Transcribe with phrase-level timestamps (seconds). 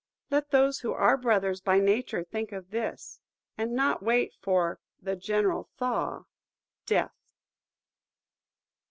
[0.31, 3.19] Let those who are brothers by nature think of this,
[3.55, 7.33] and not wait for The General Thaw–Death.